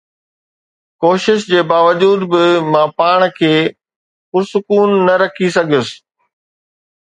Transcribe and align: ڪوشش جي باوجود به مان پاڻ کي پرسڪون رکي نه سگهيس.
ڪوشش 1.01 1.39
جي 1.49 1.61
باوجود 1.71 2.19
به 2.31 2.43
مان 2.71 2.87
پاڻ 2.97 3.19
کي 3.37 3.53
پرسڪون 4.29 4.89
رکي 5.21 5.47
نه 5.49 5.53
سگهيس. 5.55 5.89